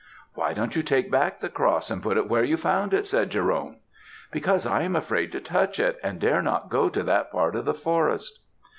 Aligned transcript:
"'Why 0.33 0.53
don't 0.53 0.75
you 0.75 0.81
take 0.81 1.11
back 1.11 1.37
the 1.41 1.47
cross 1.47 1.91
and 1.91 2.01
put 2.01 2.17
it 2.17 2.27
where 2.27 2.43
you 2.43 2.57
found 2.57 2.91
it,' 2.91 3.05
said 3.05 3.29
Jerome. 3.29 3.75
"'Because 4.31 4.65
I 4.65 4.81
am 4.81 4.95
afraid 4.95 5.31
to 5.33 5.39
touch 5.39 5.77
it 5.79 5.99
and 6.03 6.19
dare 6.19 6.41
not 6.41 6.71
go 6.71 6.89
to 6.89 7.03
that 7.03 7.31
part 7.31 7.55
of 7.55 7.65
the 7.65 7.75
forest.' 7.75 8.39